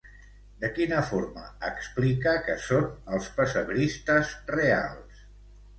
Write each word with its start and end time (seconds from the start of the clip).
De 0.61 0.69
quina 0.77 1.01
forma 1.09 1.43
explica 1.69 2.33
que 2.49 2.57
són 2.65 2.91
els 3.19 3.29
pessebristes 3.39 4.35
reals? 4.59 5.27